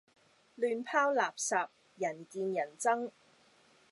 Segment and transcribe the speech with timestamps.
[0.57, 3.11] 亂拋垃圾，人見人憎